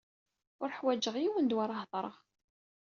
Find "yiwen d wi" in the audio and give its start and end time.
1.19-1.61